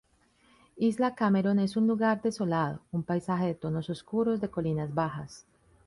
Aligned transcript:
Isla 0.77 1.13
Cameron 1.13 1.59
es 1.59 1.77
un 1.77 1.85
lugar 1.85 2.23
desolado: 2.23 2.81
un 2.91 3.03
paisaje 3.03 3.45
de 3.45 3.53
tonos 3.53 3.87
oscuros 3.91 4.41
de 4.41 4.49
colinas 4.49 4.91
bajas. 4.95 5.45